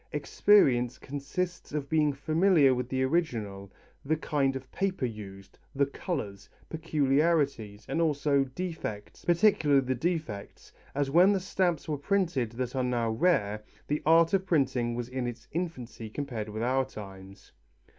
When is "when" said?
11.11-11.31